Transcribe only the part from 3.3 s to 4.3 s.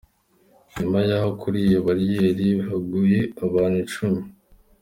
abantu icumi.